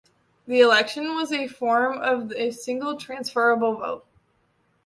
The 0.47 0.61
election 0.61 1.13
was 1.13 1.29
by 1.29 1.41
a 1.41 1.47
form 1.47 1.99
of 1.99 2.29
the 2.29 2.49
single 2.49 2.97
transferable 2.97 3.75
vote. 3.75 4.07